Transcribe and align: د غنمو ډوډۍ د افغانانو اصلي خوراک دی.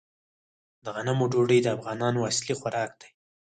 د 0.83 0.85
غنمو 0.95 1.25
ډوډۍ 1.31 1.59
د 1.63 1.67
افغانانو 1.77 2.19
اصلي 2.31 2.53
خوراک 2.59 2.91
دی. 3.01 3.09